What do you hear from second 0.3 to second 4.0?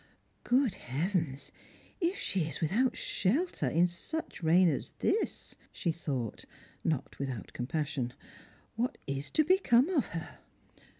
"Good heavens, if she is without shelter in